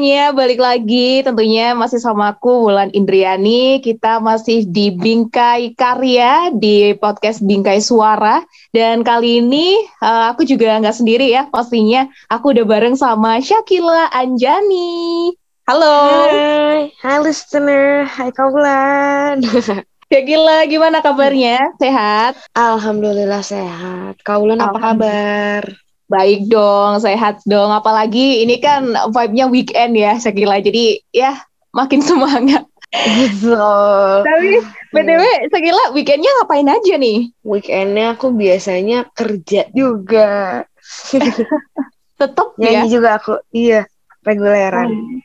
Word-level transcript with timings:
semuanya, 0.00 0.32
balik 0.32 0.56
lagi 0.64 1.20
tentunya 1.20 1.76
masih 1.76 2.00
sama 2.00 2.32
aku 2.32 2.64
Wulan 2.64 2.88
Indriani. 2.96 3.84
Kita 3.84 4.16
masih 4.16 4.64
di 4.64 4.88
Bingkai 4.88 5.76
Karya 5.76 6.48
di 6.56 6.96
podcast 6.96 7.44
Bingkai 7.44 7.84
Suara. 7.84 8.40
Dan 8.72 9.04
kali 9.04 9.44
ini 9.44 9.76
uh, 10.00 10.32
aku 10.32 10.48
juga 10.48 10.80
nggak 10.80 10.96
sendiri 10.96 11.28
ya, 11.28 11.52
pastinya 11.52 12.08
aku 12.32 12.56
udah 12.56 12.64
bareng 12.64 12.96
sama 12.96 13.44
Syakila 13.44 14.08
Anjani. 14.08 15.36
Halo. 15.68 16.00
Hai, 16.32 16.96
hai 17.04 17.18
listener, 17.20 18.08
hai 18.08 18.32
Kak 18.32 18.56
Wulan. 18.56 19.44
Syakila, 20.08 20.64
gimana 20.64 21.04
kabarnya? 21.04 21.76
Sehat? 21.76 22.40
Alhamdulillah 22.56 23.44
sehat. 23.44 24.16
Kak 24.24 24.40
Wulan 24.40 24.64
apa 24.64 24.80
kabar? 24.80 25.89
Baik 26.10 26.50
dong, 26.50 26.98
sehat 26.98 27.38
dong. 27.46 27.70
Apalagi 27.70 28.42
ini 28.42 28.58
kan 28.58 28.90
vibe-nya 29.14 29.46
weekend 29.46 29.94
ya, 29.94 30.18
Syakila. 30.18 30.58
Jadi 30.58 30.98
ya 31.14 31.38
makin 31.70 32.02
semangat. 32.08 32.66
Betul. 32.90 34.26
Tapi 34.26 34.50
BTW, 34.90 35.22
Syakila 35.54 35.94
weekendnya 35.94 36.30
ngapain 36.42 36.66
aja 36.66 36.94
nih? 36.98 37.30
Weekendnya 37.46 38.18
aku 38.18 38.34
biasanya 38.34 39.06
kerja 39.14 39.70
juga. 39.70 40.66
Tetep 42.20 42.48
Nyanyi 42.58 42.90
ya? 42.90 42.92
juga 42.92 43.08
aku, 43.16 43.32
iya, 43.54 43.86
reguleran. 44.26 44.90
Hmm. 44.90 45.18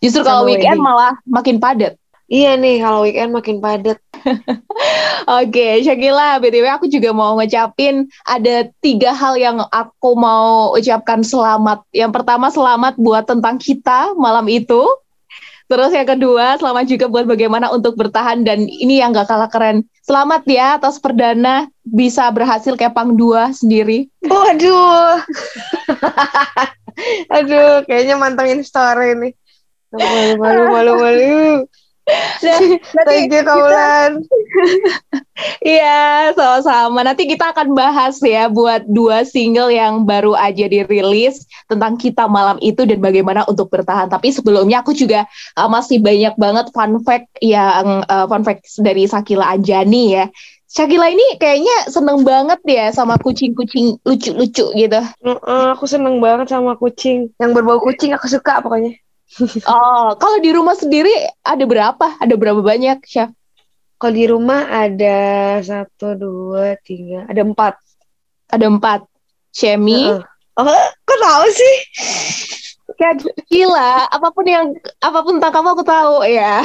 Justru 0.00 0.24
kalau 0.24 0.46
weekend 0.48 0.80
wedding. 0.80 0.86
malah 0.86 1.12
makin 1.28 1.56
padat. 1.60 1.98
Iya 2.30 2.54
nih, 2.56 2.78
kalau 2.80 3.02
weekend 3.04 3.34
makin 3.34 3.58
padat. 3.58 3.98
Oke, 5.40 5.84
Syakila, 5.84 6.40
BTW 6.40 6.66
aku 6.68 6.86
juga 6.86 7.10
mau 7.14 7.36
ngucapin 7.38 8.08
ada 8.26 8.68
tiga 8.80 9.12
hal 9.14 9.36
yang 9.36 9.62
aku 9.70 10.16
mau 10.16 10.74
ucapkan 10.74 11.24
selamat. 11.24 11.84
Yang 11.92 12.12
pertama, 12.14 12.46
selamat 12.48 12.94
buat 12.98 13.24
tentang 13.28 13.56
kita 13.56 14.14
malam 14.16 14.46
itu. 14.50 14.82
Terus 15.70 15.94
yang 15.94 16.08
kedua, 16.18 16.58
selamat 16.58 16.84
juga 16.90 17.06
buat 17.06 17.30
bagaimana 17.30 17.70
untuk 17.70 17.94
bertahan. 17.94 18.42
Dan 18.42 18.66
ini 18.66 18.98
yang 18.98 19.14
gak 19.14 19.30
kalah 19.30 19.46
keren. 19.46 19.86
Selamat 20.02 20.42
ya 20.50 20.74
atas 20.74 20.98
perdana 20.98 21.70
bisa 21.86 22.26
berhasil 22.34 22.74
kepang 22.74 23.14
dua 23.14 23.54
sendiri. 23.54 24.10
Waduh. 24.26 25.22
Aduh, 27.38 27.86
kayaknya 27.86 28.18
mantengin 28.18 28.66
story 28.66 29.14
nih. 29.14 29.32
Malu, 29.94 30.42
malu, 30.42 30.62
malu, 30.74 30.92
malu. 30.98 31.38
Dan 32.44 32.60
Thank 33.06 33.32
you, 33.32 33.42
Kak 33.42 33.56
Wulan. 33.56 34.12
Iya, 35.64 36.36
sama-sama. 36.36 37.00
Nanti 37.00 37.24
kita 37.24 37.56
akan 37.56 37.72
bahas 37.72 38.20
ya 38.20 38.52
buat 38.52 38.84
dua 38.84 39.24
single 39.24 39.72
yang 39.72 40.04
baru 40.04 40.36
aja 40.36 40.68
dirilis 40.68 41.48
tentang 41.64 41.96
kita 41.96 42.28
malam 42.28 42.60
itu 42.60 42.84
dan 42.84 43.00
bagaimana 43.00 43.48
untuk 43.48 43.72
bertahan. 43.72 44.12
Tapi 44.12 44.36
sebelumnya 44.36 44.84
aku 44.84 44.92
juga 44.92 45.24
uh, 45.56 45.68
masih 45.68 45.96
banyak 46.04 46.36
banget 46.36 46.68
fun 46.76 47.00
fact 47.08 47.32
yang 47.40 48.04
uh, 48.04 48.28
fun 48.28 48.44
fact 48.44 48.68
dari 48.84 49.08
Sakila 49.08 49.56
Anjani 49.56 50.20
ya. 50.20 50.24
Sakila 50.70 51.10
ini 51.10 51.40
kayaknya 51.40 51.90
seneng 51.90 52.22
banget 52.22 52.60
ya 52.62 52.92
sama 52.94 53.18
kucing-kucing 53.18 53.98
lucu-lucu 54.06 54.70
gitu. 54.76 55.00
Heeh, 55.24 55.64
aku 55.72 55.88
seneng 55.88 56.22
banget 56.22 56.52
sama 56.52 56.78
kucing. 56.78 57.32
Yang 57.42 57.50
berbau 57.58 57.82
kucing 57.82 58.14
aku 58.14 58.30
suka 58.30 58.62
pokoknya. 58.62 58.94
Oh, 59.70 60.18
kalau 60.18 60.38
di 60.42 60.50
rumah 60.50 60.74
sendiri 60.74 61.12
ada 61.46 61.62
berapa? 61.62 62.18
Ada 62.18 62.34
berapa 62.34 62.60
banyak, 62.60 63.06
Chef? 63.06 63.30
Kalau 64.00 64.14
di 64.16 64.26
rumah 64.26 64.66
ada 64.66 65.18
satu, 65.60 66.16
dua, 66.16 66.74
tiga, 66.80 67.28
ada 67.28 67.44
empat. 67.44 67.76
Ada 68.50 68.66
empat. 68.66 69.00
Shemi, 69.50 70.06
Heeh. 70.06 70.22
Oh, 70.58 70.86
kok 71.06 71.18
tahu 71.18 71.46
sih? 71.50 71.76
Kan 72.98 73.16
gila, 73.48 74.06
apa 74.12 74.28
pun 74.28 74.44
yang 74.44 74.76
apa 75.00 75.18
pun 75.24 75.38
tentang 75.38 75.54
kamu 75.56 75.68
aku 75.72 75.84
tahu 75.86 76.14
ya. 76.26 76.60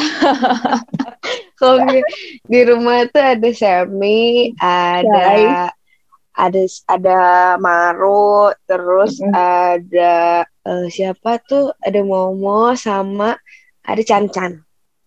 Kalau 1.59 1.79
di, 1.87 2.03
di 2.43 2.59
rumah 2.67 3.07
tuh 3.07 3.23
ada 3.23 3.49
Semi, 3.55 4.51
ada 4.59 5.71
ada 6.35 6.61
ada 6.91 7.19
Maru, 7.57 8.51
terus 8.67 9.17
Mm-mm. 9.23 9.31
ada 9.31 10.43
eh, 10.43 10.87
siapa 10.91 11.39
tuh? 11.43 11.71
Ada 11.79 12.03
Momo 12.03 12.75
sama 12.75 13.39
ada 13.87 14.01
Chan-Chan. 14.03 14.59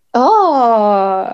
Oh, 0.09 1.29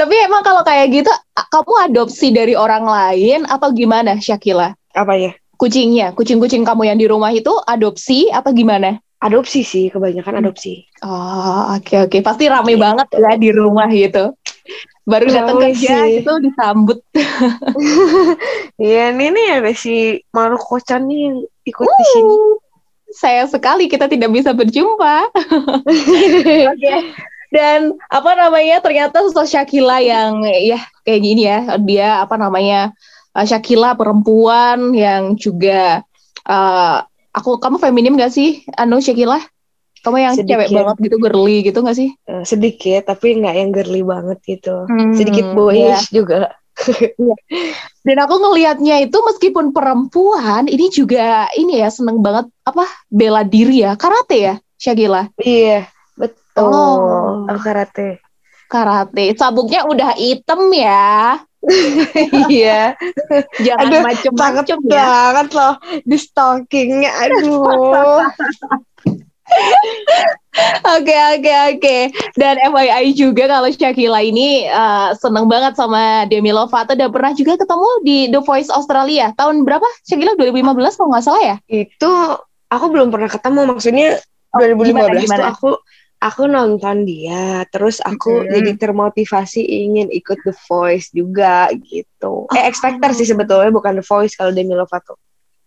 tapi 0.00 0.14
emang 0.24 0.40
kalau 0.40 0.64
kayak 0.64 0.88
gitu, 0.96 1.12
kamu 1.52 1.72
adopsi 1.92 2.32
dari 2.32 2.56
orang 2.56 2.88
lain 2.88 3.44
atau 3.44 3.68
gimana, 3.68 4.16
Syakila? 4.16 4.72
Apa 4.96 5.12
ya? 5.20 5.36
Kucingnya, 5.60 6.16
kucing-kucing 6.16 6.64
kamu 6.64 6.88
yang 6.88 6.98
di 6.98 7.04
rumah 7.04 7.28
itu 7.36 7.52
adopsi 7.68 8.32
apa 8.32 8.56
gimana? 8.56 8.96
Adopsi 9.20 9.60
sih, 9.60 9.92
kebanyakan 9.92 10.40
adopsi. 10.40 10.88
Oh, 11.04 11.76
oke 11.76 12.08
oke, 12.08 12.18
pasti 12.24 12.48
rame 12.48 12.80
banget 12.80 13.12
ya 13.12 13.36
di 13.36 13.52
rumah 13.52 13.92
gitu. 13.92 14.32
Baru 15.04 15.28
datang 15.28 15.60
Rame 15.60 15.76
kerja 15.76 15.94
sih. 16.04 16.20
gitu 16.20 16.32
disambut. 16.40 16.98
Iya, 18.74 19.14
nih 19.14 19.30
nih 19.30 19.48
ada 19.62 19.70
si 19.70 20.18
Maru 20.34 20.58
Kocan 20.58 21.06
nih 21.06 21.30
yang 21.30 21.36
ikut 21.62 21.86
di 21.86 22.04
sini. 22.10 22.34
Uh, 22.34 22.58
sayang 23.14 23.46
sekali 23.46 23.86
kita 23.86 24.10
tidak 24.10 24.34
bisa 24.34 24.50
berjumpa. 24.50 25.30
Oke. 26.74 26.94
Dan 27.54 27.94
apa 28.10 28.30
namanya 28.34 28.82
ternyata 28.82 29.22
sosok 29.22 29.46
Syakila 29.46 30.02
yang 30.02 30.42
ya 30.42 30.82
kayak 31.06 31.20
gini 31.22 31.42
ya 31.46 31.78
dia 31.78 32.18
apa 32.26 32.34
namanya 32.34 32.90
uh, 33.38 33.46
Syakila 33.46 33.94
perempuan 33.94 34.90
yang 34.90 35.38
juga 35.38 36.02
uh, 36.50 37.06
aku 37.30 37.62
kamu 37.62 37.78
feminim 37.78 38.18
gak 38.18 38.34
sih 38.34 38.66
anu 38.74 38.98
Syakila? 38.98 39.38
Kamu 40.04 40.16
yang 40.20 40.36
cewek 40.36 40.68
Sedikit. 40.68 40.76
banget 40.76 40.96
gitu 41.00 41.16
girly 41.16 41.56
gitu 41.64 41.78
gak 41.80 41.96
sih? 41.96 42.12
Eh, 42.28 42.44
sedikit, 42.44 43.08
tapi 43.08 43.40
nggak 43.40 43.54
yang 43.56 43.70
girly 43.72 44.04
banget 44.04 44.38
gitu. 44.44 44.84
Hmm, 44.84 45.16
Sedikit 45.16 45.48
iya. 45.48 45.54
boyish 45.56 46.06
juga. 46.12 46.52
Dan 48.06 48.16
aku 48.20 48.34
ngelihatnya 48.36 49.00
itu 49.00 49.16
meskipun 49.16 49.72
perempuan 49.72 50.66
ini 50.68 50.90
juga 50.90 51.48
ini 51.56 51.80
ya 51.80 51.88
seneng 51.88 52.20
banget 52.20 52.50
apa 52.66 52.84
bela 53.08 53.46
diri 53.46 53.86
ya 53.86 53.94
karate 53.94 54.36
ya 54.42 54.54
Syakila 54.76 55.30
Iya, 55.38 55.86
betul. 56.18 56.66
Oh. 56.68 57.46
Aku 57.48 57.60
karate. 57.62 58.18
karate 58.66 59.38
sabuknya 59.38 59.86
udah 59.86 60.18
hitam 60.18 60.66
ya 60.74 61.38
Iya, 62.50 62.92
jangan 63.62 63.88
Aduh, 63.88 64.02
macem-macem 64.04 64.78
ya 64.84 64.90
banget 64.90 65.48
loh 65.54 65.74
di 66.04 66.16
stalkingnya. 66.18 67.10
Aduh. 67.24 68.20
Oke 70.84 71.10
oke 71.34 71.52
oke. 71.74 71.96
Dan 72.38 72.54
FYI 72.62 73.10
juga 73.12 73.50
kalau 73.50 73.66
Syakila 73.68 74.22
ini 74.22 74.64
eh, 74.64 75.08
seneng 75.18 75.50
banget 75.50 75.74
sama 75.74 76.24
Demi 76.30 76.54
Lovato 76.54 76.94
dan 76.94 77.10
pernah 77.10 77.34
juga 77.34 77.58
ketemu 77.58 77.88
di 78.06 78.18
The 78.30 78.40
Voice 78.40 78.70
Australia. 78.70 79.34
Tahun 79.34 79.66
berapa? 79.66 79.84
Syakila 80.06 80.38
2015 80.38 80.94
kalau 80.94 81.08
nggak 81.10 81.24
salah 81.26 81.42
ya? 81.42 81.56
Itu 81.66 82.10
aku 82.70 82.86
belum 82.86 83.10
pernah 83.10 83.26
ketemu. 83.28 83.60
Maksudnya 83.74 84.08
Oh, 84.54 84.62
2015 84.62 84.86
gimana, 84.86 85.10
tuh 85.10 85.24
gimana? 85.26 85.44
aku 85.50 85.70
aku 86.22 86.42
nonton 86.46 86.96
dia, 87.02 87.66
terus 87.68 87.98
aku 87.98 88.46
Mhm. 88.46 88.50
jadi 88.54 88.70
termotivasi 88.78 89.60
ingin 89.60 90.06
ikut 90.14 90.38
The 90.46 90.54
Voice 90.70 91.10
juga 91.10 91.74
gitu. 91.74 92.46
Eh, 92.54 92.62
Oh. 92.62 92.70
X 92.70 92.78
Factor 92.78 93.10
sih 93.12 93.26
sebetulnya 93.26 93.74
bukan 93.74 93.98
The 93.98 94.06
Voice 94.06 94.38
kalau 94.38 94.54
Demi 94.54 94.72
Lovato. 94.72 95.18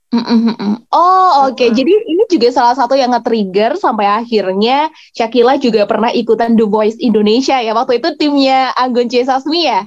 Mm, 0.08 0.24
mm, 0.24 0.40
mm, 0.40 0.56
mm. 0.56 0.76
Oh 0.96 1.52
oke. 1.52 1.60
Mm-mm. 1.60 1.76
Jadi 1.76 1.92
ini 2.08 2.24
juga 2.32 2.48
salah 2.56 2.76
satu 2.80 2.96
yang 2.96 3.12
nge-trigger 3.12 3.76
sampai 3.76 4.08
akhirnya 4.08 4.88
Syakila 5.12 5.60
juga 5.60 5.84
pernah 5.84 6.16
ikutan 6.16 6.56
The 6.56 6.64
Voice 6.64 6.96
Indonesia 7.04 7.60
ya. 7.60 7.76
Waktu 7.76 8.00
itu 8.00 8.16
timnya 8.16 8.72
Anggun 8.80 9.12
C. 9.12 9.28
Sasmi 9.28 9.68
ya. 9.68 9.84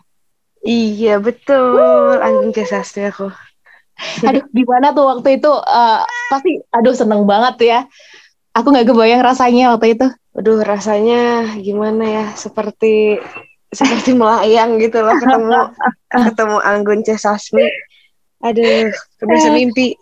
Iya 0.60 1.16
betul, 1.24 2.20
Anggun 2.20 2.52
C. 2.52 2.68
Sasmi 2.68 3.08
aku. 3.08 3.32
Aduh, 4.28 4.44
gimana 4.52 4.92
tuh 4.92 5.08
waktu 5.08 5.40
itu? 5.40 5.52
Eh, 5.52 6.00
pasti, 6.32 6.56
aduh 6.72 6.96
seneng 6.96 7.24
banget 7.28 7.56
ya. 7.64 7.80
Aku 8.56 8.72
nggak 8.72 8.88
kebayang 8.92 9.24
rasanya 9.24 9.76
waktu 9.76 9.96
itu. 9.96 10.06
Aduh 10.36 10.60
rasanya 10.60 11.52
gimana 11.60 12.04
ya? 12.04 12.24
Seperti 12.36 13.20
seperti 13.72 14.12
melayang 14.20 14.76
gitu 14.76 15.00
loh 15.00 15.16
ketemu 15.16 15.72
ketemu 16.28 16.56
Anggun 16.60 17.00
C. 17.04 17.16
Sasmi. 17.16 17.64
Aduh, 18.40 18.88
udah 19.24 19.38
semimpi. 19.40 19.96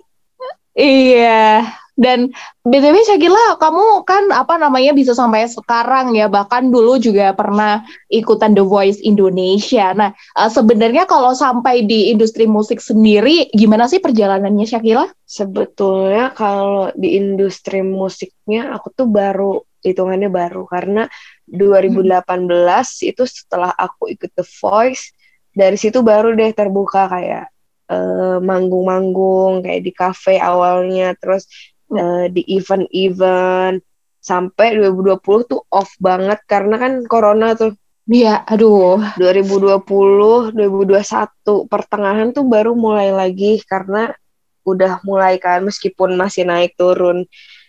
Iya. 0.78 1.66
Dan 1.98 2.30
BTW 2.62 2.94
Syakila, 3.02 3.58
kamu 3.58 4.06
kan 4.06 4.30
apa 4.30 4.54
namanya 4.54 4.94
bisa 4.94 5.18
sampai 5.18 5.50
sekarang 5.50 6.14
ya, 6.14 6.30
bahkan 6.30 6.70
dulu 6.70 6.94
juga 7.02 7.34
pernah 7.34 7.82
ikutan 8.06 8.54
The 8.54 8.62
Voice 8.62 9.02
Indonesia. 9.02 9.90
Nah, 9.98 10.14
eh, 10.14 10.46
sebenarnya 10.46 11.10
kalau 11.10 11.34
sampai 11.34 11.82
di 11.90 12.14
industri 12.14 12.46
musik 12.46 12.78
sendiri, 12.78 13.50
gimana 13.50 13.90
sih 13.90 13.98
perjalanannya 13.98 14.62
Syakila? 14.62 15.10
Sebetulnya 15.26 16.30
kalau 16.38 16.94
di 16.94 17.18
industri 17.18 17.82
musiknya 17.82 18.70
aku 18.78 18.94
tuh 18.94 19.10
baru 19.10 19.58
hitungannya 19.82 20.30
baru 20.30 20.70
karena 20.70 21.10
2018 21.50 23.02
itu 23.10 23.26
setelah 23.26 23.74
aku 23.74 24.06
ikut 24.14 24.30
The 24.38 24.46
Voice 24.46 25.10
dari 25.50 25.74
situ 25.74 26.06
baru 26.06 26.38
deh 26.38 26.54
terbuka 26.54 27.10
kayak 27.10 27.50
eh, 27.88 28.38
manggung-manggung 28.38 29.64
kayak 29.64 29.82
di 29.82 29.92
cafe 29.96 30.36
awalnya 30.38 31.16
terus 31.16 31.48
eh, 31.92 32.28
di 32.28 32.44
event-event 32.54 33.80
sampai 34.20 34.76
2020 34.76 35.48
tuh 35.48 35.60
off 35.72 35.96
banget 35.98 36.38
karena 36.44 36.76
kan 36.76 36.92
corona 37.08 37.56
tuh. 37.56 37.72
Iya, 38.08 38.40
aduh. 38.48 39.00
2020, 39.20 40.52
2021 40.56 41.68
pertengahan 41.68 42.32
tuh 42.32 42.44
baru 42.48 42.72
mulai 42.72 43.12
lagi 43.12 43.60
karena 43.68 44.16
udah 44.64 45.00
mulai 45.04 45.36
kan 45.40 45.64
meskipun 45.64 46.16
masih 46.16 46.48
naik 46.48 46.76
turun. 46.76 47.28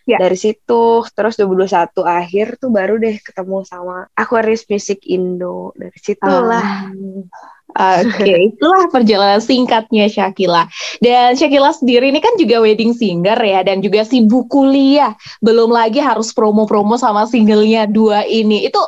Ya. 0.09 0.17
Dari 0.17 0.33
situ 0.33 1.05
terus 1.13 1.37
2021 1.37 2.01
akhir 2.01 2.57
tuh 2.57 2.73
baru 2.73 2.97
deh 2.97 3.21
ketemu 3.21 3.61
sama 3.61 4.09
Aquarius 4.17 4.65
Music 4.65 5.05
Indo. 5.05 5.69
Dari 5.77 5.97
situlah. 6.01 6.89
Um. 6.89 7.29
Oke, 7.69 8.25
okay. 8.25 8.37
itulah 8.49 8.89
perjalanan 8.89 9.37
singkatnya 9.37 10.09
Shakila. 10.09 10.65
Dan 10.97 11.37
Shakila 11.37 11.69
sendiri 11.69 12.09
ini 12.09 12.17
kan 12.17 12.33
juga 12.41 12.57
wedding 12.65 12.97
singer 12.97 13.37
ya, 13.37 13.61
dan 13.61 13.85
juga 13.85 14.01
sibuk 14.01 14.49
kuliah. 14.49 15.13
Belum 15.37 15.69
lagi 15.69 16.01
harus 16.01 16.33
promo-promo 16.33 16.97
sama 16.97 17.29
singlenya 17.29 17.85
dua 17.85 18.25
ini. 18.25 18.65
Itu 18.65 18.81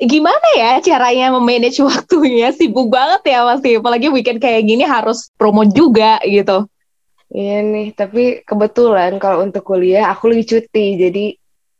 gimana 0.00 0.48
ya 0.56 0.80
caranya 0.82 1.30
memanage 1.36 1.78
waktunya 1.84 2.50
sibuk 2.50 2.90
banget 2.90 3.36
ya 3.36 3.46
pasti 3.46 3.78
apalagi 3.78 4.08
weekend 4.10 4.42
kayak 4.42 4.66
gini 4.66 4.82
harus 4.82 5.30
promo 5.38 5.62
juga 5.68 6.18
gitu 6.26 6.66
iya 7.32 7.64
nih 7.64 7.96
tapi 7.96 8.44
kebetulan 8.44 9.16
kalau 9.16 9.42
untuk 9.44 9.64
kuliah 9.64 10.12
aku 10.12 10.30
lagi 10.30 10.44
cuti 10.52 10.86
jadi 11.00 11.24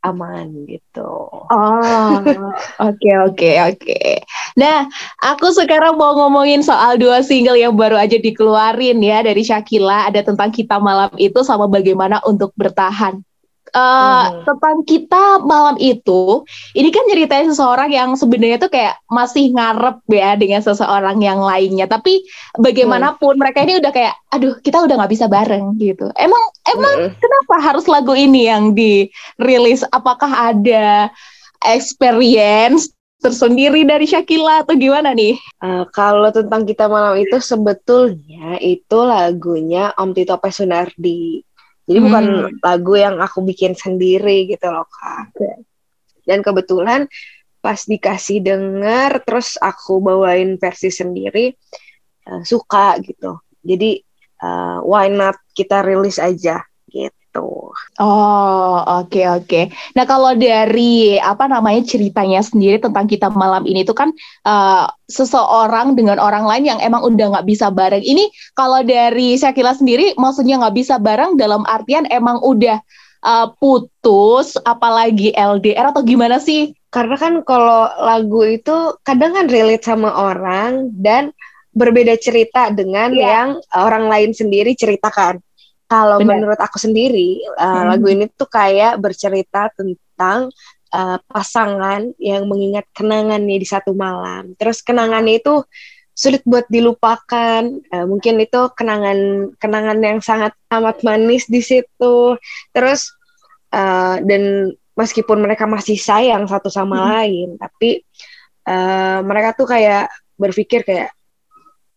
aman 0.03 0.67
gitu. 0.67 1.09
Oh. 1.31 2.19
Oke 2.91 3.11
oke 3.23 3.51
oke. 3.71 4.03
Nah 4.59 4.83
aku 5.23 5.47
sekarang 5.55 5.95
mau 5.95 6.11
ngomongin 6.19 6.59
soal 6.59 6.99
dua 6.99 7.23
single 7.23 7.55
yang 7.55 7.71
baru 7.71 7.95
aja 7.95 8.19
dikeluarin 8.19 8.99
ya 8.99 9.23
dari 9.23 9.47
Shakila. 9.47 10.11
Ada 10.11 10.27
tentang 10.27 10.51
kita 10.51 10.77
malam 10.83 11.09
itu 11.15 11.39
sama 11.47 11.71
bagaimana 11.71 12.19
untuk 12.27 12.51
bertahan 12.59 13.23
uh, 13.73 14.25
hmm. 14.29 14.45
tentang 14.47 14.77
kita 14.85 15.23
malam 15.43 15.75
itu, 15.81 16.45
ini 16.77 16.89
kan 16.93 17.03
nyeritain 17.09 17.49
seseorang 17.49 17.89
yang 17.91 18.13
sebenarnya 18.13 18.61
tuh 18.61 18.71
kayak 18.71 18.97
masih 19.09 19.51
ngarep 19.53 19.99
ya 20.09 20.37
dengan 20.37 20.61
seseorang 20.61 21.19
yang 21.19 21.41
lainnya. 21.41 21.89
Tapi 21.89 22.23
bagaimanapun 22.57 23.35
hmm. 23.35 23.41
mereka 23.41 23.59
ini 23.65 23.81
udah 23.81 23.91
kayak, 23.91 24.15
aduh 24.31 24.57
kita 24.61 24.85
udah 24.85 24.95
nggak 25.03 25.13
bisa 25.13 25.25
bareng 25.27 25.75
gitu. 25.81 26.07
Emang 26.15 26.43
emang 26.69 27.11
hmm. 27.11 27.17
kenapa 27.17 27.55
harus 27.61 27.85
lagu 27.89 28.13
ini 28.13 28.47
yang 28.47 28.77
dirilis? 28.77 29.83
Apakah 29.91 30.53
ada 30.53 31.09
experience 31.65 32.93
tersendiri 33.23 33.87
dari 33.87 34.03
Shakila 34.03 34.67
atau 34.67 34.75
gimana 34.75 35.15
nih? 35.15 35.39
Uh, 35.63 35.87
kalau 35.95 36.27
tentang 36.35 36.67
kita 36.67 36.91
malam 36.91 37.15
itu 37.15 37.39
sebetulnya 37.39 38.59
itu 38.59 38.99
lagunya 38.99 39.95
Om 39.95 40.11
Tito 40.11 40.35
Pesunardi. 40.35 41.39
Jadi 41.83 41.97
hmm. 41.99 42.05
bukan 42.07 42.25
lagu 42.63 42.93
yang 42.95 43.15
aku 43.19 43.43
bikin 43.43 43.75
sendiri 43.75 44.47
gitu 44.47 44.71
loh 44.71 44.87
kak. 44.87 45.35
Okay. 45.35 45.55
Dan 46.23 46.39
kebetulan 46.39 47.07
pas 47.59 47.79
dikasih 47.79 48.43
denger 48.43 49.23
terus 49.23 49.55
aku 49.59 49.99
bawain 50.03 50.55
versi 50.59 50.91
sendiri 50.91 51.51
uh, 52.27 52.43
suka 52.43 52.99
gitu. 53.03 53.39
Jadi 53.63 53.99
uh, 54.43 54.83
why 54.83 55.11
not 55.11 55.35
kita 55.55 55.83
rilis 55.83 56.19
aja 56.19 56.63
gitu. 57.33 57.73
Oh, 57.97 58.77
oke 58.85 59.09
okay, 59.09 59.25
oke. 59.25 59.45
Okay. 59.49 59.65
Nah, 59.97 60.05
kalau 60.05 60.37
dari 60.37 61.17
apa 61.17 61.49
namanya 61.49 61.81
ceritanya 61.81 62.45
sendiri 62.45 62.77
tentang 62.77 63.09
kita 63.09 63.33
malam 63.33 63.65
ini 63.65 63.81
itu 63.81 63.97
kan 63.97 64.13
uh, 64.45 64.85
seseorang 65.09 65.97
dengan 65.97 66.21
orang 66.21 66.45
lain 66.45 66.77
yang 66.77 66.79
emang 66.81 67.01
udah 67.01 67.33
nggak 67.33 67.47
bisa 67.49 67.73
bareng. 67.73 68.05
Ini 68.05 68.29
kalau 68.53 68.85
dari 68.85 69.33
Syakila 69.33 69.73
sendiri 69.73 70.13
maksudnya 70.13 70.61
nggak 70.61 70.77
bisa 70.77 71.01
bareng 71.01 71.33
dalam 71.33 71.65
artian 71.65 72.05
emang 72.13 72.37
udah 72.45 72.77
uh, 73.25 73.49
putus 73.57 74.53
apalagi 74.61 75.33
LDR 75.33 75.89
atau 75.89 76.05
gimana 76.05 76.37
sih? 76.37 76.77
Karena 76.93 77.17
kan 77.17 77.41
kalau 77.41 77.89
lagu 78.05 78.45
itu 78.45 78.93
kadang 79.01 79.33
kan 79.33 79.49
relate 79.49 79.81
sama 79.81 80.13
orang 80.13 80.93
dan 80.93 81.33
berbeda 81.73 82.13
cerita 82.21 82.69
dengan 82.69 83.09
yeah. 83.17 83.25
yang 83.33 83.49
orang 83.73 84.05
lain 84.05 84.29
sendiri 84.29 84.77
ceritakan. 84.77 85.41
Kalau 85.87 86.17
menurut 86.23 86.57
aku 86.57 86.81
sendiri, 86.81 87.43
uh, 87.59 87.63
hmm. 87.63 87.85
lagu 87.93 88.07
ini 88.09 88.25
tuh 88.33 88.49
kayak 88.49 88.97
bercerita 88.97 89.69
tentang 89.77 90.49
uh, 90.89 91.17
pasangan 91.29 92.13
yang 92.17 92.49
mengingat 92.49 92.87
kenangannya 92.95 93.61
di 93.61 93.67
satu 93.67 93.93
malam. 93.93 94.57
Terus 94.57 94.81
kenangannya 94.81 95.37
itu 95.37 95.61
sulit 96.13 96.41
buat 96.45 96.65
dilupakan. 96.69 97.61
Uh, 97.93 98.05
mungkin 98.09 98.41
itu 98.41 98.69
kenangan 98.73 99.51
kenangan 99.57 99.99
yang 100.01 100.19
sangat 100.23 100.53
amat 100.73 101.01
manis 101.05 101.45
di 101.45 101.61
situ. 101.61 102.37
Terus 102.73 103.13
uh, 103.73 104.17
dan 104.23 104.73
meskipun 104.97 105.41
mereka 105.41 105.65
masih 105.69 105.97
sayang 105.97 106.45
satu 106.49 106.73
sama 106.73 106.97
hmm. 106.97 107.05
lain, 107.09 107.47
tapi 107.57 108.01
uh, 108.69 109.21
mereka 109.25 109.57
tuh 109.57 109.67
kayak 109.69 110.09
berpikir 110.37 110.81
kayak 110.85 111.13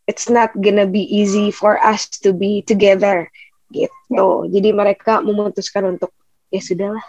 it's 0.06 0.30
not 0.30 0.54
gonna 0.62 0.86
be 0.86 1.02
easy 1.08 1.50
for 1.50 1.76
us 1.82 2.06
to 2.08 2.32
be 2.32 2.62
together 2.64 3.28
gitu. 3.70 4.26
Jadi 4.50 4.68
mereka 4.70 5.20
memutuskan 5.20 5.96
untuk 5.96 6.14
ya 6.50 6.62
sudahlah. 6.62 7.06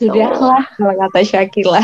Sudahlah 0.00 0.64
kalau 0.74 0.94
kata 1.06 1.20
Syakila. 1.22 1.82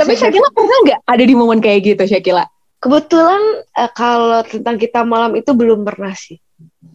Tapi 0.00 0.12
Syakila 0.14 0.48
pernah 0.54 0.78
nggak 0.86 1.00
ada 1.04 1.24
di 1.24 1.34
momen 1.34 1.58
kayak 1.58 1.80
gitu 1.94 2.02
Syakila? 2.06 2.46
Kebetulan 2.78 3.42
uh, 3.74 3.90
kalau 3.96 4.44
tentang 4.44 4.76
kita 4.76 5.02
malam 5.02 5.32
itu 5.34 5.50
belum 5.56 5.82
pernah 5.82 6.12
sih. 6.12 6.36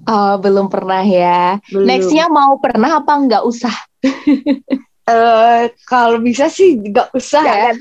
Oh, 0.05 0.37
belum 0.37 0.69
pernah 0.69 1.01
ya. 1.01 1.57
Belum. 1.73 1.85
Nextnya 1.85 2.29
mau 2.29 2.57
pernah 2.61 3.01
apa 3.01 3.09
nggak 3.09 3.43
usah? 3.43 3.73
uh, 5.09 5.67
kalau 5.89 6.21
bisa 6.21 6.47
sih 6.47 6.77
nggak 6.77 7.09
usah 7.11 7.43
ya. 7.43 7.71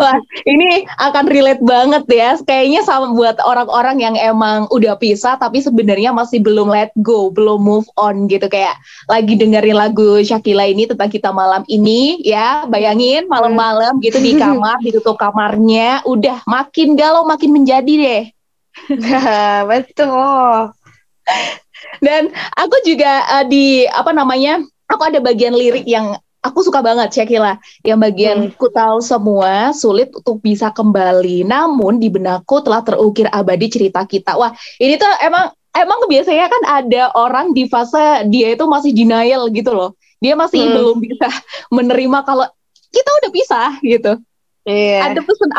Wah, 0.00 0.16
ini 0.48 0.88
akan 0.96 1.24
relate 1.28 1.60
banget 1.60 2.04
ya. 2.08 2.30
Kayaknya 2.40 2.80
sama 2.86 3.12
buat 3.12 3.36
orang-orang 3.44 4.00
yang 4.00 4.14
emang 4.16 4.70
udah 4.72 4.96
pisah 4.96 5.36
tapi 5.36 5.60
sebenarnya 5.60 6.16
masih 6.16 6.40
belum 6.40 6.72
let 6.72 6.94
go, 7.04 7.28
belum 7.28 7.60
move 7.60 7.88
on 8.00 8.24
gitu 8.30 8.48
kayak 8.48 8.78
lagi 9.04 9.36
dengerin 9.36 9.76
lagu 9.76 10.20
Shakila 10.24 10.64
ini 10.64 10.88
tentang 10.88 11.12
kita 11.12 11.28
malam 11.34 11.62
ini 11.68 12.24
ya. 12.24 12.64
Bayangin 12.64 13.28
malam-malam 13.28 14.00
gitu 14.00 14.16
di 14.16 14.36
kamar, 14.40 14.80
ditutup 14.80 15.20
kamarnya, 15.20 16.00
udah 16.08 16.40
makin 16.48 16.96
galau, 16.96 17.28
makin 17.28 17.52
menjadi 17.52 17.92
deh. 18.00 18.24
betul. 19.68 20.72
Dan 22.00 22.32
aku 22.56 22.76
juga 22.86 23.26
uh, 23.38 23.44
di 23.44 23.84
apa 23.84 24.14
namanya? 24.14 24.62
Aku 24.88 25.04
ada 25.04 25.20
bagian 25.20 25.52
lirik 25.52 25.84
yang 25.84 26.16
aku 26.48 26.64
suka 26.64 26.80
banget 26.80 27.12
Syakila 27.12 27.60
yang 27.84 28.00
bagian 28.00 28.48
hmm. 28.48 28.56
ku 28.56 28.72
tahu 28.72 29.04
semua 29.04 29.76
sulit 29.76 30.08
untuk 30.16 30.40
bisa 30.40 30.72
kembali 30.72 31.44
namun 31.44 32.00
di 32.00 32.08
benakku 32.08 32.64
telah 32.64 32.80
terukir 32.80 33.28
abadi 33.28 33.68
cerita 33.68 34.08
kita 34.08 34.34
wah 34.34 34.50
ini 34.80 34.96
tuh 34.96 35.08
emang 35.20 35.52
emang 35.76 35.98
biasanya 36.08 36.48
kan 36.48 36.62
ada 36.82 37.02
orang 37.14 37.52
di 37.52 37.68
fase 37.68 38.26
dia 38.32 38.56
itu 38.56 38.64
masih 38.64 38.96
denial 38.96 39.46
gitu 39.52 39.70
loh 39.76 39.94
dia 40.18 40.34
masih 40.34 40.64
hmm. 40.64 40.72
belum 40.74 40.96
bisa 41.04 41.28
menerima 41.76 42.18
kalau 42.24 42.46
kita 42.88 43.10
udah 43.22 43.30
pisah 43.30 43.70
gitu 43.84 44.12
yeah. 44.64 45.06
ada 45.06 45.20
pesan 45.22 45.52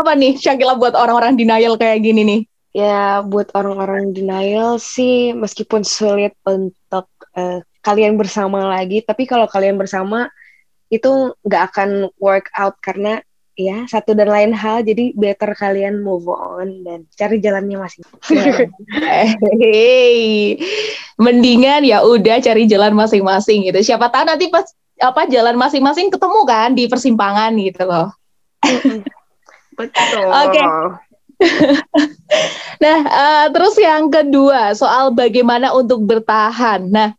apa 0.00 0.12
nih 0.16 0.40
Syakila 0.40 0.80
buat 0.80 0.96
orang-orang 0.96 1.36
denial 1.36 1.76
kayak 1.76 2.00
gini 2.02 2.22
nih 2.24 2.40
ya 2.72 3.22
buat 3.26 3.50
orang-orang 3.54 4.14
denial 4.14 4.78
sih 4.78 5.34
meskipun 5.34 5.82
sulit 5.82 6.34
untuk 6.46 7.06
uh, 7.34 7.60
kalian 7.80 8.16
bersama 8.20 8.68
lagi 8.68 9.00
tapi 9.04 9.24
kalau 9.24 9.48
kalian 9.48 9.76
bersama 9.76 10.28
itu 10.90 11.32
nggak 11.46 11.62
akan 11.70 11.90
work 12.18 12.50
out 12.58 12.74
karena 12.82 13.22
ya 13.60 13.84
satu 13.84 14.16
dan 14.16 14.32
lain 14.32 14.56
hal 14.56 14.80
jadi 14.80 15.12
better 15.12 15.52
kalian 15.52 16.00
move 16.00 16.24
on 16.26 16.80
dan 16.82 17.04
cari 17.12 17.36
jalannya 17.38 17.76
masing 17.76 18.02
hey, 19.60 20.56
mendingan 21.20 21.84
ya 21.84 22.00
udah 22.00 22.40
cari 22.40 22.64
jalan 22.64 22.96
masing-masing 22.96 23.68
gitu. 23.68 23.92
Siapa 23.92 24.08
tahu 24.08 24.24
nanti 24.24 24.48
pas 24.48 24.64
apa 24.96 25.28
jalan 25.28 25.56
masing-masing 25.60 26.08
ketemu 26.08 26.40
kan 26.48 26.72
di 26.72 26.84
persimpangan 26.88 27.52
gitu 27.60 27.84
loh. 27.84 28.08
Betul. 29.76 30.28
Oke. 30.28 30.56
Okay. 30.56 30.66
nah 32.84 32.98
uh, 33.00 33.46
terus 33.48 33.72
yang 33.80 34.12
kedua 34.12 34.76
soal 34.76 35.12
bagaimana 35.12 35.72
untuk 35.76 36.04
bertahan. 36.04 36.88
Nah 36.88 37.16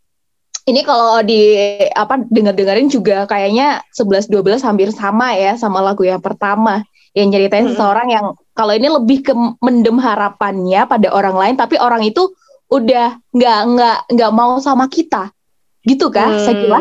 ini 0.69 0.81
kalau 0.85 1.25
di 1.25 1.57
apa 1.97 2.21
dengar-dengarin 2.29 2.85
juga 2.85 3.25
kayaknya 3.25 3.81
11 3.97 4.29
12 4.29 4.61
hampir 4.61 4.89
sama 4.93 5.33
ya 5.33 5.57
sama 5.57 5.81
lagu 5.81 6.05
yang 6.05 6.21
pertama. 6.21 6.85
Yang 7.11 7.27
nyeritain 7.27 7.65
hmm. 7.67 7.71
seseorang 7.75 8.07
yang 8.07 8.25
kalau 8.55 8.71
ini 8.71 8.87
lebih 8.87 9.19
ke 9.19 9.33
mendem 9.59 9.99
harapannya 9.99 10.87
pada 10.87 11.11
orang 11.11 11.35
lain 11.35 11.55
tapi 11.59 11.75
orang 11.75 12.07
itu 12.07 12.31
udah 12.71 13.19
nggak 13.35 13.59
nggak 13.67 13.97
nggak 14.15 14.31
mau 14.31 14.55
sama 14.63 14.87
kita. 14.87 15.33
Gitu 15.83 16.07
kan 16.07 16.39
hmm. 16.39 16.43
saya 16.45 16.79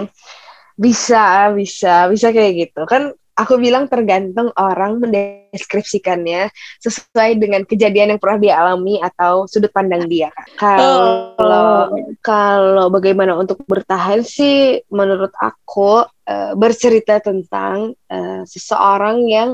bisa 0.78 1.50
bisa 1.56 2.06
bisa 2.06 2.26
kayak 2.30 2.52
gitu. 2.68 2.86
Kan 2.86 3.10
aku 3.36 3.56
bilang 3.56 3.86
tergantung 3.86 4.50
orang 4.58 5.00
mendeskripsikannya 5.00 6.50
sesuai 6.82 7.40
dengan 7.40 7.62
kejadian 7.64 8.16
yang 8.16 8.20
pernah 8.20 8.38
dia 8.38 8.54
alami 8.60 9.00
atau 9.00 9.46
sudut 9.48 9.70
pandang 9.72 10.06
dia. 10.10 10.28
Kalau 10.58 11.36
oh. 11.38 11.84
kalau 12.20 12.86
bagaimana 12.92 13.36
untuk 13.38 13.62
bertahan 13.64 14.20
sih 14.26 14.84
menurut 14.92 15.32
aku 15.38 16.04
uh, 16.04 16.52
bercerita 16.54 17.18
tentang 17.22 17.96
uh, 18.10 18.42
seseorang 18.44 19.24
yang 19.26 19.50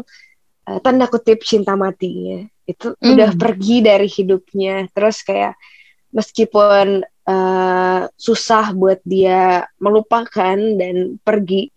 uh, 0.66 0.78
tanda 0.82 1.06
kutip 1.06 1.42
cinta 1.46 1.78
matinya 1.78 2.44
itu 2.66 2.92
mm. 2.98 3.06
udah 3.14 3.30
pergi 3.38 3.78
dari 3.78 4.10
hidupnya 4.10 4.90
terus 4.90 5.22
kayak 5.22 5.54
meskipun 6.10 7.06
uh, 7.26 8.02
susah 8.18 8.74
buat 8.74 8.98
dia 9.06 9.70
melupakan 9.78 10.58
dan 10.58 11.20
pergi 11.22 11.70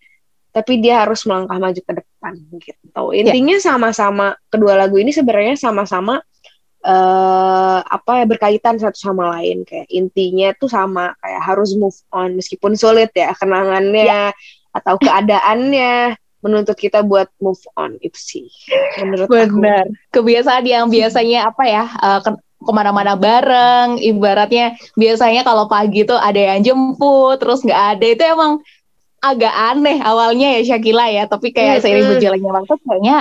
tapi 0.49 0.81
dia 0.81 1.05
harus 1.05 1.23
melangkah 1.29 1.61
maju 1.61 1.81
ke 1.81 1.93
depan 1.93 2.33
gitu. 2.57 3.03
Ya. 3.13 3.21
Intinya 3.21 3.57
sama-sama 3.61 4.33
kedua 4.49 4.73
lagu 4.75 4.97
ini 4.97 5.13
sebenarnya 5.13 5.55
sama-sama 5.55 6.21
uh, 6.85 7.79
apa 7.83 8.23
ya 8.23 8.25
berkaitan 8.25 8.79
satu 8.79 8.97
sama 8.97 9.39
lain 9.39 9.67
kayak 9.67 9.87
intinya 9.91 10.51
tuh 10.55 10.71
sama 10.71 11.15
kayak 11.19 11.41
harus 11.43 11.75
move 11.75 11.97
on 12.13 12.35
meskipun 12.39 12.75
sulit 12.75 13.11
ya 13.15 13.35
kenangannya 13.35 14.05
ya. 14.05 14.23
atau 14.75 14.95
keadaannya 15.01 16.15
menuntut 16.39 16.77
kita 16.79 17.03
buat 17.03 17.27
move 17.43 17.59
on 17.75 17.99
itu 17.99 18.15
sih 18.15 18.47
menurut 19.03 19.27
benar 19.27 19.85
aku. 19.91 20.19
kebiasaan 20.19 20.63
yang 20.63 20.87
biasanya 20.87 21.51
apa 21.51 21.63
ya 21.67 21.83
uh, 21.99 22.19
ke 22.23 22.31
mana-mana 22.71 23.15
bareng 23.15 24.03
ibaratnya 24.03 24.75
biasanya 24.99 25.47
kalau 25.47 25.71
pagi 25.71 26.03
tuh 26.03 26.19
ada 26.19 26.55
yang 26.55 26.59
jemput 26.59 27.39
terus 27.39 27.63
nggak 27.63 27.83
ada 27.95 28.05
itu 28.07 28.23
emang 28.23 28.59
agak 29.19 29.53
aneh 29.53 29.99
awalnya 30.01 30.59
ya 30.59 30.75
Shakila 30.75 31.11
ya, 31.11 31.23
tapi 31.27 31.51
kayak 31.51 31.67
mm 31.67 31.73
-hmm. 31.79 31.83
seiring 31.83 32.07
berjalannya 32.11 32.51
waktu 32.51 32.75
kayaknya 32.87 33.17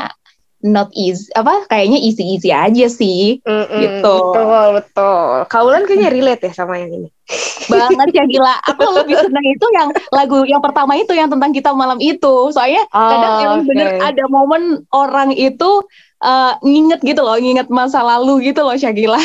not 0.58 0.90
easy 0.98 1.30
apa 1.38 1.70
kayaknya 1.70 2.02
easy 2.02 2.34
easy 2.34 2.50
aja 2.50 2.90
sih 2.90 3.38
mm 3.46 3.46
-hmm. 3.46 3.78
gitu 3.78 4.16
betul 4.34 4.66
betul 4.82 5.30
kaulan 5.46 5.86
kayaknya 5.86 6.10
relate 6.10 6.50
ya 6.50 6.52
sama 6.54 6.82
yang 6.82 6.90
ini 6.90 7.08
banget 7.70 8.08
ya 8.10 8.24
gila 8.26 8.54
aku 8.66 8.82
lebih 8.98 9.14
senang 9.22 9.46
itu 9.46 9.66
yang 9.70 9.88
lagu 10.10 10.42
yang 10.50 10.58
pertama 10.58 10.98
itu 10.98 11.14
yang 11.14 11.30
tentang 11.30 11.54
kita 11.54 11.70
malam 11.70 12.02
itu 12.02 12.50
soalnya 12.50 12.82
oh, 12.90 13.10
kadang 13.10 13.34
emang 13.38 13.60
okay. 13.62 13.68
bener 13.70 13.88
ada 14.02 14.24
momen 14.26 14.62
orang 14.90 15.30
itu 15.30 15.86
uh, 16.26 16.52
nginget 16.66 17.06
gitu 17.06 17.22
loh 17.22 17.38
nginget 17.38 17.70
masa 17.70 18.02
lalu 18.02 18.50
gitu 18.50 18.66
loh 18.66 18.74
Syakila 18.74 19.22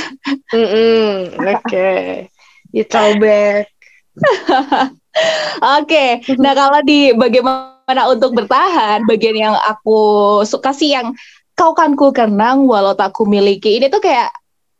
mm 0.53 0.65
-hmm. 0.69 1.09
oke 1.41 1.65
okay. 1.65 2.29
you 2.69 2.85
back 3.17 3.73
Oke, 5.13 5.85
okay. 6.25 6.35
nah 6.41 6.57
kalau 6.57 6.81
di 6.81 7.13
bagaimana 7.13 8.09
untuk 8.09 8.33
bertahan, 8.33 9.05
bagian 9.05 9.37
yang 9.37 9.55
aku 9.61 10.41
suka 10.41 10.73
sih 10.73 10.89
yang 10.89 11.13
kau 11.53 11.77
kan 11.77 11.93
ku 11.93 12.09
kenang 12.09 12.65
walau 12.65 12.97
tak 12.97 13.13
ku 13.13 13.29
miliki. 13.29 13.77
Ini 13.77 13.93
tuh 13.93 14.01
kayak 14.01 14.33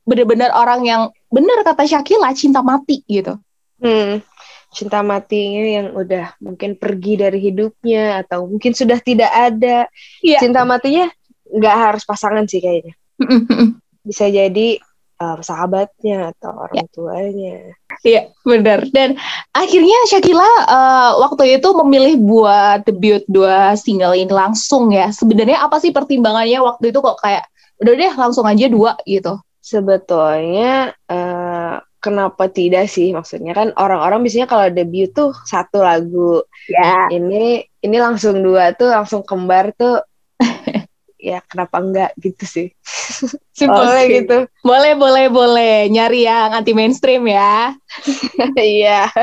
bener-bener 0.04 0.50
orang 0.52 0.84
yang 0.84 1.02
bener 1.30 1.62
kata 1.62 1.86
Syakila 1.86 2.34
cinta 2.34 2.66
mati 2.66 3.06
gitu. 3.06 3.38
Hmm, 3.78 4.26
cinta 4.74 5.06
matinya 5.06 5.64
yang 5.64 5.88
udah 5.94 6.34
mungkin 6.42 6.76
pergi 6.76 7.14
dari 7.22 7.40
hidupnya 7.40 8.26
atau 8.26 8.50
mungkin 8.50 8.74
sudah 8.74 8.98
tidak 9.00 9.30
ada. 9.30 9.86
Yeah. 10.26 10.42
Cinta 10.42 10.66
matinya 10.66 11.14
nggak 11.46 11.78
harus 11.78 12.04
pasangan 12.04 12.50
sih 12.50 12.60
kayaknya. 12.60 12.98
Bisa 14.02 14.28
jadi 14.28 14.82
uh, 15.24 15.40
sahabatnya 15.40 16.36
atau 16.36 16.52
orang 16.68 16.84
ya. 16.84 16.92
tuanya. 16.92 17.58
Iya, 18.04 18.22
benar. 18.44 18.84
Dan 18.92 19.16
akhirnya 19.56 19.98
Shakila 20.12 20.52
uh, 20.68 21.12
waktu 21.24 21.56
itu 21.56 21.70
memilih 21.80 22.20
buat 22.20 22.84
debut 22.84 23.24
dua 23.32 23.80
single 23.80 24.20
ini 24.20 24.32
langsung 24.32 24.92
ya. 24.92 25.08
Sebenarnya 25.16 25.64
apa 25.64 25.80
sih 25.80 25.96
pertimbangannya 25.96 26.60
waktu 26.60 26.92
itu 26.92 27.00
kok 27.00 27.24
kayak 27.24 27.48
udah 27.80 27.94
deh 27.96 28.14
langsung 28.20 28.44
aja 28.44 28.68
dua 28.68 29.00
gitu? 29.08 29.40
Sebetulnya 29.64 30.92
uh, 31.08 31.80
kenapa 32.04 32.52
tidak 32.52 32.92
sih? 32.92 33.16
Maksudnya 33.16 33.56
kan 33.56 33.72
orang-orang 33.80 34.28
biasanya 34.28 34.52
kalau 34.52 34.68
debut 34.68 35.08
tuh 35.16 35.32
satu 35.48 35.80
lagu. 35.80 36.44
Ya. 36.68 37.08
Ini 37.08 37.64
ini 37.80 37.98
langsung 38.00 38.44
dua 38.44 38.76
tuh 38.76 38.92
langsung 38.92 39.24
kembar 39.24 39.72
tuh 39.80 40.04
ya 41.24 41.40
kenapa 41.48 41.80
enggak 41.80 42.12
gitu 42.20 42.44
sih. 42.44 42.68
Simpelnya 43.58 44.04
okay. 44.04 44.12
gitu. 44.20 44.38
Boleh 44.60 44.94
boleh 45.00 45.26
boleh. 45.32 45.88
Nyari 45.88 46.28
yang 46.28 46.52
anti 46.52 46.76
mainstream 46.76 47.24
ya. 47.32 47.72
Iya. 48.60 49.08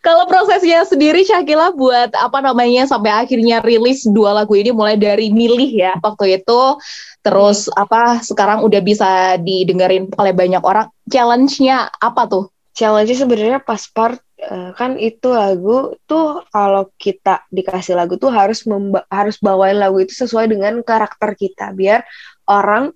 Kalau 0.00 0.24
prosesnya 0.24 0.88
sendiri 0.88 1.20
Syakila 1.20 1.68
buat 1.76 2.08
apa 2.16 2.40
namanya 2.40 2.88
sampai 2.88 3.12
akhirnya 3.12 3.60
rilis 3.60 4.08
dua 4.08 4.32
lagu 4.32 4.56
ini 4.56 4.72
mulai 4.72 4.96
dari 4.96 5.28
milih 5.28 5.68
ya 5.68 5.92
waktu 6.00 6.40
itu 6.40 6.80
terus 7.20 7.68
hmm. 7.68 7.84
apa 7.84 8.24
sekarang 8.24 8.64
udah 8.64 8.80
bisa 8.80 9.36
didengerin 9.36 10.08
oleh 10.16 10.32
banyak 10.32 10.64
orang 10.64 10.88
challenge-nya 11.12 11.92
apa 11.92 12.24
tuh? 12.24 12.48
Challenge 12.72 13.12
sebenarnya 13.12 13.60
pas 13.60 13.84
part 13.92 14.16
uh, 14.44 14.70
kan 14.76 15.00
itu 15.00 15.32
lagu 15.32 15.96
tuh 16.04 16.44
kalau 16.52 16.90
kita 16.96 17.44
dikasih 17.48 17.96
lagu 17.96 18.20
tuh 18.20 18.32
harus 18.32 18.64
harus 19.08 19.36
bawain 19.40 19.78
lagu 19.80 20.00
itu 20.02 20.12
sesuai 20.12 20.50
dengan 20.52 20.80
karakter 20.84 21.32
kita 21.36 21.72
biar 21.72 22.04
orang 22.48 22.92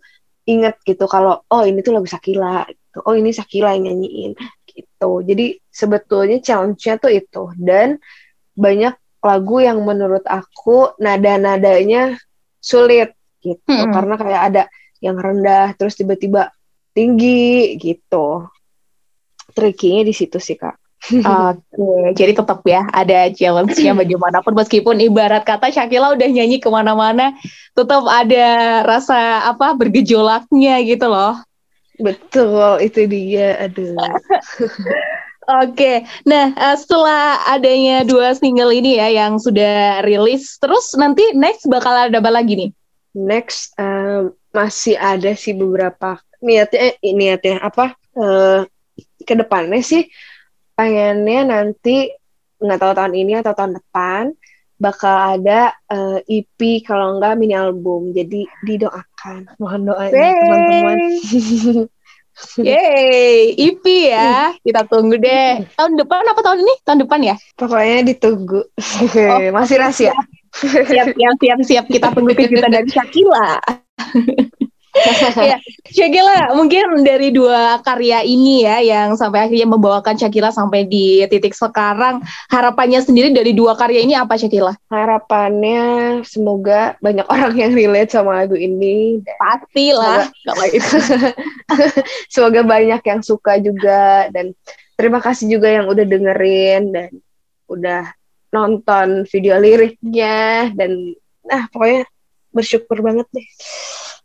inget 0.49 0.77
gitu 0.83 1.05
kalau 1.07 1.41
oh 1.53 1.63
ini 1.63 1.85
tuh 1.85 1.95
lagu 1.97 2.09
Sakila 2.09 2.67
gitu. 2.69 2.99
oh 3.05 3.15
ini 3.15 3.31
Sakila 3.31 3.77
yang 3.77 3.89
nyanyiin 3.89 4.33
gitu 4.67 5.11
jadi 5.23 5.59
sebetulnya 5.69 6.39
challenge-nya 6.43 6.95
tuh 6.99 7.13
itu 7.13 7.45
dan 7.61 8.01
banyak 8.57 8.97
lagu 9.21 9.57
yang 9.61 9.85
menurut 9.85 10.25
aku 10.25 10.97
nada-nadanya 10.97 12.17
sulit 12.61 13.13
gitu 13.45 13.69
hmm. 13.69 13.93
karena 13.93 14.15
kayak 14.17 14.43
ada 14.53 14.63
yang 15.01 15.17
rendah 15.17 15.73
terus 15.77 15.97
tiba-tiba 15.97 16.53
tinggi 16.93 17.77
gitu 17.81 18.49
tricky 19.53 20.07
di 20.07 20.15
situ 20.15 20.41
sih 20.41 20.57
kak. 20.57 20.80
Oke, 21.01 21.25
okay. 21.25 22.13
jadi 22.13 22.33
tetap 22.37 22.61
ya 22.69 22.85
ada 22.93 23.33
challenge-nya 23.33 23.97
bagaimanapun 24.05 24.53
meskipun 24.53 25.01
ibarat 25.01 25.49
kata 25.49 25.73
Shakila 25.73 26.13
udah 26.13 26.29
nyanyi 26.29 26.61
ke 26.61 26.69
mana-mana, 26.69 27.33
tetap 27.73 28.05
ada 28.05 28.47
rasa 28.85 29.49
apa 29.49 29.73
bergejolaknya 29.81 30.85
gitu 30.85 31.09
loh. 31.09 31.41
Betul, 31.97 32.85
itu 32.85 33.09
dia. 33.09 33.57
Aduh. 33.65 33.97
Oke, 35.51 35.73
okay. 35.75 35.97
nah 36.23 36.53
uh, 36.55 36.77
setelah 36.79 37.43
adanya 37.49 38.07
dua 38.07 38.37
single 38.37 38.71
ini 38.71 39.01
ya 39.01 39.11
yang 39.11 39.41
sudah 39.41 40.05
rilis, 40.05 40.61
terus 40.61 40.95
nanti 40.95 41.25
next 41.35 41.67
bakal 41.67 41.91
ada 41.91 42.23
apa 42.23 42.31
lagi 42.31 42.55
nih? 42.55 42.71
Next 43.17 43.75
uh, 43.81 44.31
masih 44.55 44.95
ada 45.01 45.33
sih 45.35 45.57
beberapa 45.57 46.23
niatnya, 46.39 46.95
eh, 47.03 47.13
niatnya 47.17 47.67
apa? 47.67 47.99
Uh, 48.15 48.63
ke 49.27 49.35
depannya 49.37 49.81
sih 49.83 50.07
pengennya 50.81 51.41
nanti 51.45 52.09
nggak 52.57 52.81
tahu 52.81 52.93
tahun 52.97 53.13
ini 53.13 53.33
atau 53.45 53.53
tahun 53.53 53.77
depan 53.77 54.33
bakal 54.81 55.37
ada 55.37 55.77
uh, 55.93 56.25
eh, 56.25 56.41
EP 56.41 56.81
kalau 56.89 57.21
enggak 57.21 57.37
mini 57.37 57.53
album. 57.53 58.17
Jadi 58.17 58.49
didoakan, 58.65 59.61
mohon 59.61 59.85
doanya 59.85 60.33
teman-teman. 60.41 60.99
Yeay, 62.65 63.53
EP 63.61 63.85
ya. 63.85 64.57
Kita 64.65 64.89
tunggu 64.89 65.21
deh. 65.21 65.69
Tahun 65.77 65.93
depan 66.01 66.25
apa 66.25 66.41
tahun 66.41 66.65
ini? 66.65 66.75
Tahun 66.89 67.05
depan 67.05 67.21
ya? 67.21 67.37
Pokoknya 67.61 68.01
ditunggu. 68.09 68.65
Oh, 68.65 69.39
Masih 69.61 69.77
rahasia. 69.77 70.17
Siap, 70.57 71.13
siap, 71.13 71.37
siap, 71.37 71.61
siap. 71.61 71.85
Kita 71.93 72.09
tunggu 72.17 72.33
kejutan 72.33 72.73
dari 72.73 72.89
Shakila. 72.89 73.61
ya, 75.39 75.57
Shakila 75.87 76.55
mungkin 76.59 77.07
dari 77.07 77.31
dua 77.31 77.79
karya 77.87 78.27
ini 78.27 78.67
ya 78.67 78.83
yang 78.83 79.15
sampai 79.15 79.47
akhirnya 79.47 79.71
membawakan 79.71 80.19
Shakila 80.19 80.51
sampai 80.51 80.87
di 80.87 81.23
titik 81.31 81.55
sekarang 81.55 82.23
harapannya 82.51 82.99
sendiri 82.99 83.31
dari 83.31 83.55
dua 83.55 83.79
karya 83.79 84.03
ini 84.03 84.19
apa 84.19 84.35
Shakila? 84.35 84.75
Harapannya 84.91 85.83
semoga 86.27 86.99
banyak 86.99 87.27
orang 87.35 87.55
yang 87.55 87.73
relate 87.75 88.11
sama 88.11 88.43
lagu 88.43 88.59
ini. 88.59 89.23
Pastilah 89.39 90.27
kalau 90.47 90.67
itu. 90.79 90.99
semoga 92.27 92.67
banyak 92.67 93.03
yang 93.07 93.21
suka 93.23 93.63
juga 93.63 94.27
dan 94.35 94.51
terima 94.99 95.23
kasih 95.23 95.47
juga 95.47 95.71
yang 95.71 95.87
udah 95.87 96.05
dengerin 96.05 96.83
dan 96.91 97.11
udah 97.71 98.11
nonton 98.51 99.23
video 99.31 99.55
liriknya 99.63 100.75
dan 100.75 101.15
nah 101.47 101.71
pokoknya 101.71 102.03
bersyukur 102.51 102.99
banget 102.99 103.27
deh. 103.31 103.49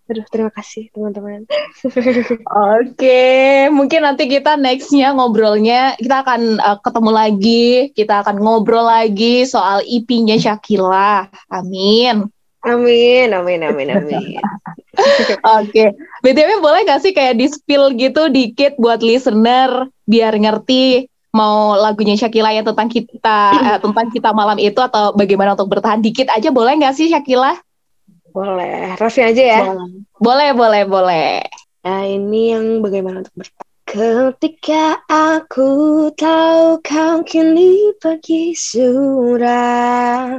Aduh, 0.05 0.21
terima 0.29 0.53
kasih 0.53 0.93
teman-teman. 0.93 1.49
Oke, 2.77 3.25
mungkin 3.73 4.05
nanti 4.05 4.29
kita 4.29 4.53
nextnya 4.53 5.17
ngobrolnya 5.17 5.97
kita 5.97 6.21
akan 6.21 6.61
uh, 6.61 6.77
ketemu 6.77 7.09
lagi, 7.09 7.89
kita 7.97 8.21
akan 8.21 8.37
ngobrol 8.37 8.85
lagi 8.85 9.49
soal 9.49 9.81
IP-nya 9.81 10.37
Shakila. 10.37 11.25
Amin. 11.49 12.29
Amin, 12.61 13.33
amin, 13.33 13.61
amin, 13.65 13.87
amin. 13.97 14.37
Oke, 14.95 15.37
okay. 15.41 15.87
btw 16.21 16.61
boleh 16.61 16.85
gak 16.85 17.01
sih 17.01 17.13
kayak 17.13 17.41
di 17.41 17.49
spill 17.49 17.93
gitu 17.97 18.29
dikit 18.29 18.77
buat 18.77 19.01
listener 19.01 19.89
biar 20.05 20.33
ngerti 20.37 21.09
mau 21.35 21.75
lagunya 21.75 22.15
Shakila 22.15 22.55
yang 22.55 22.63
tentang 22.63 22.87
kita 22.87 23.39
eh, 23.75 23.79
tentang 23.83 24.07
kita 24.07 24.31
malam 24.31 24.55
itu 24.55 24.79
atau 24.79 25.11
bagaimana 25.11 25.57
untuk 25.57 25.67
bertahan 25.67 25.99
dikit 25.99 26.31
aja 26.31 26.47
boleh 26.53 26.79
nggak 26.79 26.95
sih 26.95 27.11
Shakila? 27.11 27.59
Boleh, 28.35 28.99
Raffi 28.99 29.23
aja 29.23 29.43
ya. 29.55 29.63
Boleh, 30.19 30.51
boleh, 30.51 30.83
boleh. 30.83 31.39
Nah 31.87 32.03
ini 32.03 32.51
yang 32.51 32.83
bagaimana 32.83 33.23
untuk 33.23 33.31
bertahan. 33.39 33.63
Ketika 33.85 34.99
aku 35.07 36.09
tahu 36.19 36.83
kau 36.83 37.23
kini 37.23 37.95
pergi 37.95 38.51
sudah 38.51 40.35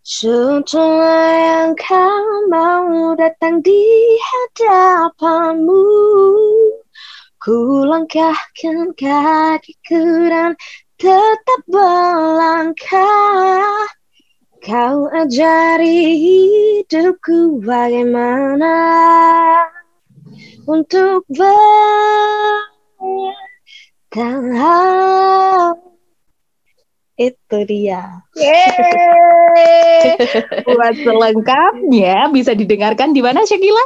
Setelah 0.00 1.28
yang 1.36 1.76
kau 1.76 2.48
mau 2.48 3.12
datang 3.18 3.60
di 3.60 3.82
hadapanmu 4.24 5.84
Ku 7.42 7.84
langkahkan 7.84 8.96
kakiku 8.96 10.00
dan 10.30 10.56
tetap 10.96 11.60
berlangkah 11.68 13.04
Kau 14.64 15.12
ajari 15.12 16.24
hidupku 16.24 17.60
bagaimana 17.60 18.72
untuk 20.64 21.28
bertahan. 24.08 25.76
Itu 27.20 27.58
dia. 27.68 28.24
Buat 30.64 30.96
selengkapnya 30.96 32.32
bisa 32.32 32.56
didengarkan 32.56 33.12
di 33.12 33.20
mana 33.20 33.44
Syakila? 33.44 33.84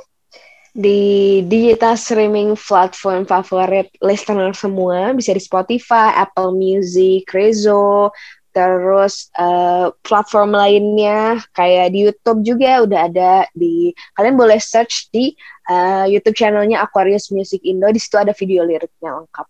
Di 0.79 1.43
digital 1.43 1.99
streaming 1.99 2.55
platform 2.55 3.27
favorit 3.27 3.91
listener 3.99 4.55
semua 4.55 5.11
bisa 5.11 5.35
di 5.35 5.43
Spotify, 5.43 6.23
Apple 6.23 6.55
Music, 6.55 7.27
Rezo, 7.35 8.15
terus 8.59 9.31
uh, 9.39 9.95
platform 10.03 10.51
lainnya 10.51 11.39
kayak 11.55 11.95
di 11.95 12.11
YouTube 12.11 12.43
juga 12.43 12.83
udah 12.83 13.01
ada 13.07 13.33
di 13.55 13.95
kalian 14.19 14.35
boleh 14.35 14.59
search 14.59 15.15
di 15.15 15.31
uh, 15.71 16.11
YouTube 16.11 16.35
channelnya 16.35 16.83
Aquarius 16.83 17.31
Music 17.31 17.63
Indo 17.63 17.87
di 17.95 18.03
situ 18.03 18.19
ada 18.19 18.35
video 18.35 18.67
liriknya 18.67 19.23
lengkap. 19.23 19.47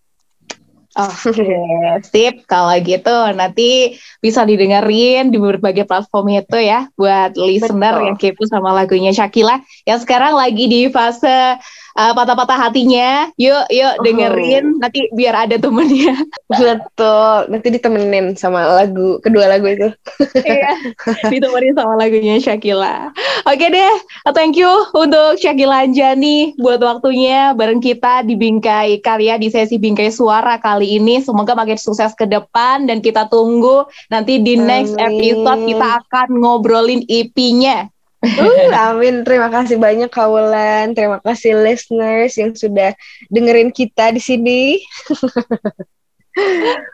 Oke, 0.98 1.30
okay, 1.30 2.02
sip. 2.10 2.34
Kalau 2.50 2.74
gitu 2.82 3.16
nanti 3.38 3.94
bisa 4.18 4.42
didengerin 4.42 5.30
di 5.30 5.38
berbagai 5.38 5.86
platform 5.86 6.42
itu 6.42 6.58
ya 6.58 6.90
buat 6.98 7.38
listener 7.38 7.94
Betul. 7.94 8.06
yang 8.10 8.16
kepo 8.18 8.42
sama 8.50 8.74
lagunya 8.74 9.14
Shakila 9.14 9.62
yang 9.86 10.02
sekarang 10.02 10.34
lagi 10.34 10.66
di 10.66 10.90
fase 10.90 11.54
uh, 11.98 12.12
patah-patah 12.14 12.70
hatinya. 12.70 13.28
Yuk, 13.34 13.66
yuk 13.74 13.94
oh. 13.98 14.02
dengerin. 14.06 14.78
Oh. 14.78 14.86
Nanti 14.86 15.10
biar 15.10 15.34
ada 15.34 15.58
temennya. 15.58 16.14
Betul. 16.60 17.38
Nanti 17.50 17.68
ditemenin 17.74 18.38
sama 18.38 18.64
lagu 18.78 19.18
kedua 19.18 19.50
lagu 19.50 19.66
itu. 19.66 19.90
iya. 20.46 20.78
Ditemenin 21.26 21.74
sama 21.74 21.98
lagunya 21.98 22.38
Shakila. 22.38 23.10
Oke 23.44 23.66
deh. 23.66 23.94
Thank 24.30 24.54
you 24.54 24.70
untuk 24.94 25.42
Shakila 25.42 25.84
Anjani 25.84 26.54
buat 26.62 26.78
waktunya 26.78 27.52
bareng 27.58 27.82
kita 27.82 28.22
di 28.22 28.38
Bingkai 28.38 29.02
Karya 29.02 29.36
di 29.36 29.50
sesi 29.50 29.76
Bingkai 29.76 30.14
Suara 30.14 30.62
kali 30.62 31.02
ini. 31.02 31.18
Semoga 31.20 31.58
makin 31.58 31.76
sukses 31.76 32.14
ke 32.14 32.24
depan 32.24 32.86
dan 32.86 33.02
kita 33.02 33.26
tunggu 33.26 33.88
nanti 34.08 34.38
di 34.38 34.54
next 34.54 34.94
episode 34.96 35.66
kita 35.66 35.88
akan 36.06 36.28
ngobrolin 36.38 37.02
EP-nya. 37.10 37.90
Uh, 38.18 38.70
amin. 38.90 39.22
Terima 39.22 39.48
kasih 39.52 39.78
banyak 39.78 40.10
Kaulan. 40.10 40.94
Terima 40.94 41.22
kasih 41.22 41.54
listeners 41.58 42.34
yang 42.34 42.54
sudah 42.54 42.94
dengerin 43.30 43.70
kita 43.70 44.10
di 44.10 44.22
sini. 44.22 44.62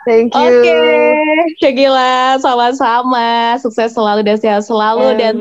Thank 0.09 0.33
you. 0.33 0.41
Oke, 0.41 0.65
okay. 0.65 1.45
Syakila, 1.61 2.41
sama-sama. 2.41 3.57
Sukses 3.61 3.93
selalu 3.93 4.25
dan 4.25 4.41
sehat 4.41 4.65
selalu. 4.65 5.13
Amin. 5.13 5.21
Dan 5.21 5.35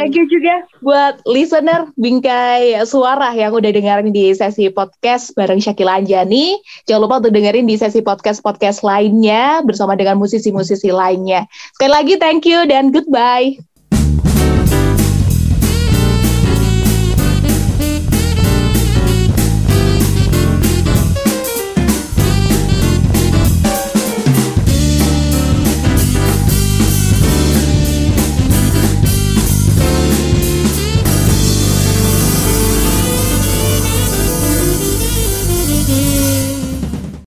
thank 0.00 0.16
you 0.16 0.24
juga 0.32 0.64
buat 0.80 1.20
listener 1.28 1.88
Bingkai 2.00 2.80
Suara 2.88 3.36
yang 3.36 3.52
udah 3.52 3.68
dengerin 3.68 4.12
di 4.16 4.32
sesi 4.32 4.72
podcast 4.72 5.36
bareng 5.36 5.60
Syakila 5.60 6.00
Anjani. 6.00 6.56
Jangan 6.88 7.00
lupa 7.04 7.20
untuk 7.20 7.36
dengerin 7.36 7.68
di 7.68 7.76
sesi 7.76 8.00
podcast-podcast 8.00 8.80
lainnya 8.80 9.60
bersama 9.64 9.92
dengan 9.92 10.16
musisi-musisi 10.16 10.88
lainnya. 10.88 11.44
Sekali 11.76 11.92
lagi, 11.92 12.14
thank 12.16 12.48
you 12.48 12.64
dan 12.64 12.88
goodbye. 12.92 13.60